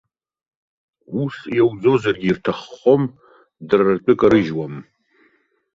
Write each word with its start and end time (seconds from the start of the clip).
Ус 1.21 1.35
иауӡозаргьы, 1.55 2.27
ирҭаххом, 2.29 3.03
дара 3.67 3.91
ртәы 3.97 4.13
карыжьуам. 4.19 4.75